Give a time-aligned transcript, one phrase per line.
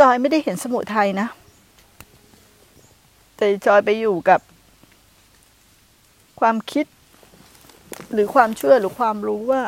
[0.00, 1.28] จอยไม่ได้เห็นสมุทัยนะ
[3.36, 4.40] แต่จอยไปอยู่กับ
[6.40, 6.86] ความคิด
[8.12, 9.62] หรือความเชื่อหรือความรู้ว่า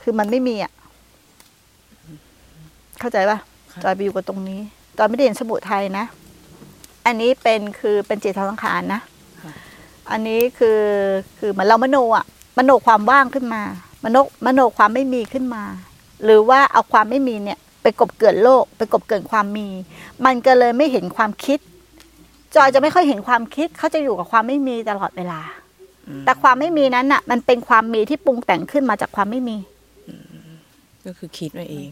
[0.00, 0.72] คือมันไม่มีอะ
[3.00, 3.38] เข้าใจป่ะ
[3.84, 4.60] จอยไปอยู่กับตรงนี้
[4.98, 6.04] จอยไม่ได้เห็นสมุทัยนะ
[7.06, 9.00] อันนี้เป็นคือเป็นจิตสังขารนะ
[9.42, 9.52] ค่ะ
[10.10, 10.80] อันนี้คือ
[11.38, 12.24] คือเหมือนเรามโนอะ
[12.58, 13.62] มโนความว่างขึ้นมา
[14.04, 14.16] มโน
[14.46, 15.64] มโนความไม่มีขึ้นมา
[16.24, 19.68] หรือว่าเอาความไม่มีเนี่ยไปกบเกินโลก ไปกบเกินความมี
[20.24, 21.58] มันก็เลยไม่เห็นความคิด
[22.54, 25.40] จอยจะไม่ค่อยเห็นความคิดเขาจะอยู่กับความไม่มีตลอดเวลา
[26.24, 29.56] แต่ความไม่มีนั้นน่ะ มันเป็นความมีที่ปรุงแต่งขึ้นมาจากความไม่มี
[31.06, 31.88] ก็คือคิดไว้เอง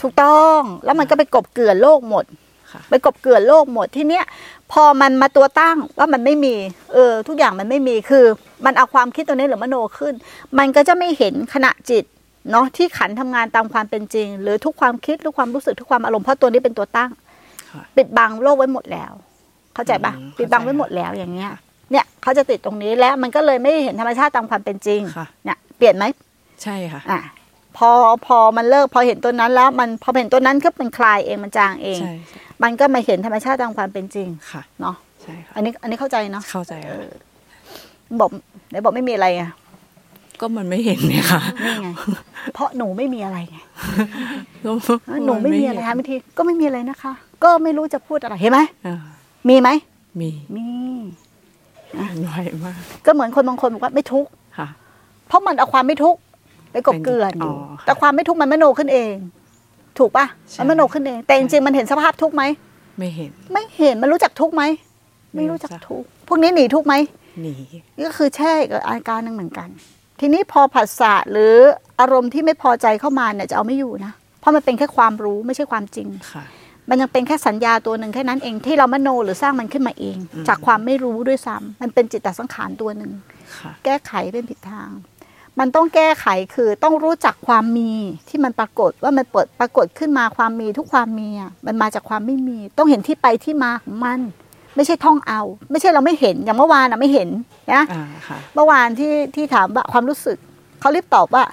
[0.00, 2.24] ถูกต้องแล้วมันก็ไปกบเกลื่อนโลกหมด
[2.72, 4.24] ค่ะไปกบเกลื่อนโลกหมดทีเนี้ย
[4.72, 6.54] พอมันมาตัวตั้งว่ามันไม่มี
[6.92, 8.24] เออ ทุกอย่างมันไม่มีคือ
[8.64, 10.14] มันเอาความคิดตัวนี้หรือมโนขึ้น
[10.58, 12.04] มันก็จะไม่เห็นขณะจิต
[12.50, 17.10] เนาะที่ขันทำงานตามความเป็นจริง หรือทุกความคิดทุกความรู้สึกทุกความอารมณ์เพราะตัวนี้เป็นตัวตั้ง
[17.70, 19.12] ค่ะปิดบังโลกไว้หมดแล้ว
[19.74, 21.50] เข้าใจปะอืมปิดบังไว้หมดแล้วอย่างเงี้ย
[21.90, 26.04] เนี่ยเขาจะติดตรงนี้แล้วมันก็เลยไม่เห็นธรรมชาติตามความเป็นจริงค่ะเนี่ยเปลี่ยนไหม
[26.62, 27.20] ใช่ค่ะอะ
[27.76, 27.90] พอ
[28.26, 32.12] พอมันเลิกพอเห็นตัวนั้นแล้วมันพอเห็นตัวนั้นก็มันคลายเองมันจางเองใช่
[32.62, 36.96] มันก็มาเห็นธรรมชาติตามความเป็นจริงค่ะเนาะใช่ค่ะอันนี้อันนี้เข้าใจเนาะเข้าใจค่ะ
[38.20, 38.30] บอก
[38.68, 39.44] ไหนบอกไม่มีอะไรไง
[40.40, 41.88] ก็มันไม่เห็นเนี่ยค่ะนี่ไง
[42.54, 43.56] เพราะหนูไม่มีอะไรไง
[44.64, 44.70] ก็
[45.26, 47.12] หนูไม่มีอะไรเห็คะบางทีก็ไม่มีอะไรนะคะ
[47.44, 48.96] ก็ไม่รู้จะพูดอะไรเห็นไหมอ่า
[49.48, 49.68] มีไหม
[50.20, 50.66] มีมี
[52.26, 54.68] ไวมาก ก็เหมือนคนบางคนบอกว่าไม่ทุกข์ค่ะ
[55.28, 56.20] เพราะมันเอาความไม่ทุกข์
[56.72, 59.14] ไปกบเกลื่อนอยู่อ๋อค่ะแต่ความไม่ทุกข์มันมโนขึ้นเอง
[59.98, 62.42] ถูกปะใช่มันมโนขึ้นเอง แต่จริงๆมันเห็นสภาพทุกข์ไหม
[62.98, 64.62] ไม่เห็น ไม่เห็นมันรู้จักทุกข์ไหม
[65.32, 66.94] ไม่ไม่รู้รู้จัจักกทุกข์พวกนี้หนีทุกข์ไหม
[67.42, 67.54] หนี
[68.06, 69.68] ก็คือแช่กับอาการหนึงเหมือนกัน
[70.26, 71.54] ทีนี้พอผัสสะหรือ
[72.00, 76.44] อารมณ์ที่ไม่พอใจเข้ามาเนี่ยจะเอาไม่อยู่นะ เพราะมันเป็นแค่ความรู้ไม่ใช่ความจริงค่ะ
[76.88, 83.12] มันยังเป็นแค่สัญญาตัวหนึ่งแค่นั้นเองที่เรามโนหรือสร้างมันขึ้นมาเองอืมจากความไม่รู้ด้วยซ้ำมันเป็นจิตตสังขารตัวหนึ่ง
[83.58, 84.90] ค่ะแก้ไขเป็นผิดทาง
[85.58, 87.92] มันต้องแก้ไขคือต้องรู้จักความมี
[88.28, 94.20] ที่มันปรากฏว่ามันเปิดปรากฏขึ้นมาความมีทุกความมีอะมันมาจากความไม่มี ต้องเห็นที่ไปที่มาของมัน
[94.76, 95.40] ไม่ใช่ท่องเอา
[95.70, 97.28] ไม่ใช่เราไม่เห็นอย่างเมื่อวานอะไม่เห็น
[97.72, 100.38] นะอ่าค่ะเมื่อวานที่ที่ถามว่าความรู้สึก
[100.80, 101.44] เขารีบตอบว่า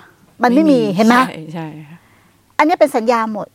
[0.44, 1.98] มันไม่มีเห็นไหมใช่ใช่ค่ะ
[2.58, 3.48] อันนี้เป็นสัญญาหมด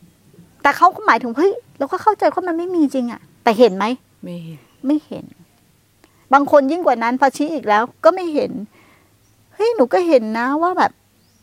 [0.63, 3.85] แต่เขาก็หมายถึงเฮ้ยเราก็เข้าใจว่ามันไม่มีจริงอะแต่เห็นไหม
[4.25, 5.25] ไม่เห็นไม่เห็น
[6.33, 8.51] บางคนยิ่งกว่านั้นพอชี้อีกแล้ว ก็ไม่เห็น
[9.55, 10.93] เฮ้ยหนูก็เห็นนะว่าแบบ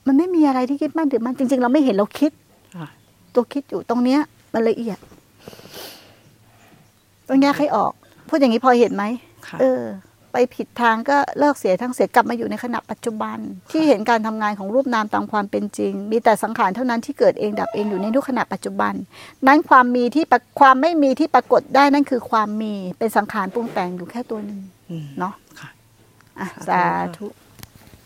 [0.08, 2.32] มันไม่มีอะไรที่คิดมั่นถือมั่นจริง ๆ เราไม่เห็นเราคิด
[2.76, 2.88] ค่ะ
[3.34, 4.20] ตัวคิดอยู่ตรงเนี้ย
[4.54, 4.98] มันละเอียด
[7.28, 7.94] ต้องแยกให้ออก
[8.30, 9.04] พูดอย่างนี้พอเห็นไหม
[9.48, 9.84] ค่ะเออ
[10.34, 13.38] ไปผิดทางก็เลิกเสียทั้งเสียกลับมาอยู่ในขณะปัจจุบัน
[13.72, 18.94] ที่เห็นการทำงานของรูปนามตามความเป็นจริง มีแต่สังขารเท่านั้นที่เกิดเองดับเองอยู่ในทุกขณะปัจจุบัน
[19.48, 24.60] นั้นความมีที่ปรความไม่มีที่ปรากฏได้นั่นคือความมีเป็นสังขารปรุงแต่งอยู่แค่ตัวหนึ่ง
[24.90, 25.70] อืมเนาะค่ะ
[26.40, 26.84] อะสาสา
[27.18, 27.43] ธุธุ